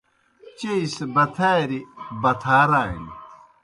[0.57, 1.79] چیئی سہ بتھاریْ
[2.21, 3.09] بتھارانیْ۔